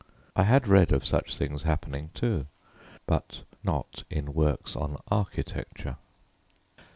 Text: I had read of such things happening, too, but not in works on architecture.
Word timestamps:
I 0.35 0.45
had 0.45 0.67
read 0.67 0.91
of 0.91 1.05
such 1.05 1.35
things 1.37 1.61
happening, 1.61 2.09
too, 2.15 2.47
but 3.05 3.43
not 3.63 4.03
in 4.09 4.33
works 4.33 4.75
on 4.75 4.97
architecture. 5.11 5.97